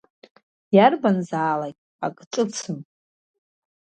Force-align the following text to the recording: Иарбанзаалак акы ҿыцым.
Иарбанзаалак 0.75 1.77
акы 2.05 2.23
ҿыцым. 2.31 2.79